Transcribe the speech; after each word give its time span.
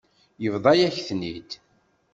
Yebḍa-yak-ten-id. 0.43 1.51